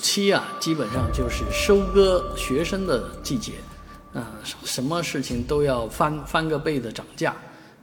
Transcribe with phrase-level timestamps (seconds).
[0.00, 3.52] 期啊，基本上就是收割学生的季节，
[4.12, 7.36] 啊，什么事情都要翻翻个倍的涨价。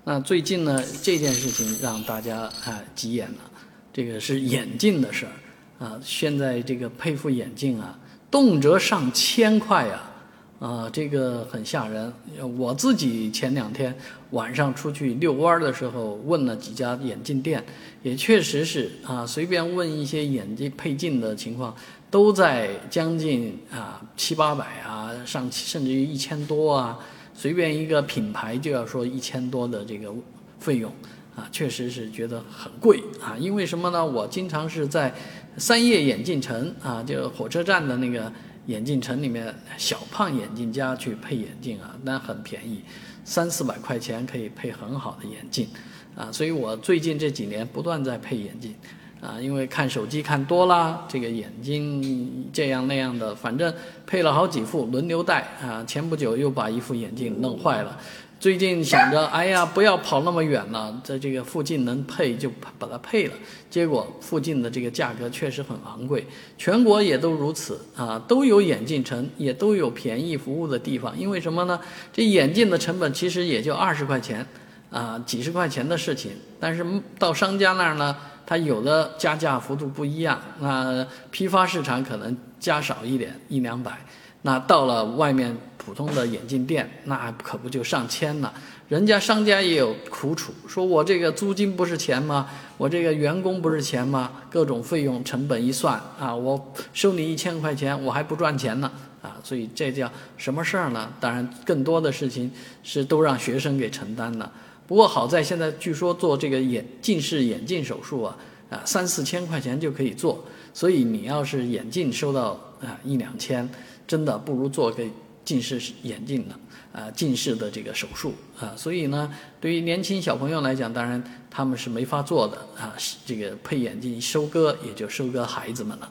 [0.04, 3.52] 那最近呢，这件事情让大家啊急眼了，
[3.94, 7.98] 这个是眼镜的事儿啊，现在这个配副眼镜啊，
[8.32, 10.14] 动辄上千块啊。
[10.60, 12.12] 啊，这个很吓人。
[12.58, 13.96] 我自己前两天
[14.32, 17.64] 晚上出去遛弯的时候，问了几家眼镜店，
[18.02, 21.76] 也确实是啊，随便问一些眼镜配镜的情况，
[22.18, 26.98] 都在将近啊七八百啊，上甚至于一千多啊，
[27.36, 30.12] 随便一个品牌就要说一千多的这个
[30.60, 30.92] 费用
[31.36, 33.38] 啊，确实是觉得很贵啊。
[33.38, 34.04] 因为什么呢？
[34.04, 35.14] 我经常是在
[35.58, 38.34] 三叶眼镜城啊，就火车站的那个。
[38.66, 42.82] 眼镜城里面小胖眼镜家去配眼镜啊，那很便宜，
[43.24, 45.70] 三四百块钱可以配很好的眼镜，
[46.18, 48.76] 啊，所以我最近这几年不断在配眼镜，
[49.22, 53.74] 啊，因为看手机看多啦，这个眼睛这样那样的，反正
[54.06, 57.98] 配了好几副轮流戴啊，前不久又把一副眼镜弄坏了。
[58.40, 62.48] 最近想着，哎呀，不要跑那么远了，在这个附近能配就
[62.78, 63.34] 把它配了。
[63.68, 66.24] 结果附近的这个价格确实很昂贵，
[66.56, 71.18] 全国也都如此啊，都有眼镜城，也都有便宜服务的地方。
[71.18, 71.80] 因为什么呢？
[72.14, 74.46] 这眼镜的成本其实也就二十块钱，
[74.92, 76.34] 啊，几十块钱的事情。
[76.60, 76.86] 但是
[77.18, 78.16] 到商家那儿呢，
[78.48, 84.00] 他有的加价幅度不一样，那批发市场可能加少一点，一两百。
[84.44, 88.54] 那到了外面普通的眼镜店，那可不就上千了？
[88.88, 92.48] 人家商家也有苦楚，说我这个租金不是钱吗？
[92.78, 94.32] 我这个员工不是钱吗？
[94.50, 98.90] 各种费用成本一算啊，我收你一千块钱，我还不赚钱呢
[99.22, 99.36] 啊！
[99.44, 101.12] 所以这叫什么事儿呢？
[101.20, 102.50] 当然，更多的事情
[102.82, 104.50] 是都让学生给承担了。
[104.88, 108.38] 不过好在现在据说做这个眼近视眼镜手术啊，
[108.70, 113.70] 啊三四千块钱就可以做，所以你要是眼镜收到啊一两千。
[114.08, 115.04] 真的不如做个
[115.44, 116.56] 近视眼镜的
[116.94, 119.30] 啊，近视的这个手术啊，所以呢，
[119.60, 122.96] 对于年轻小朋友来讲，当然他们是没法做的啊，
[123.26, 126.10] 这个配眼镜收割也就收割孩子们了。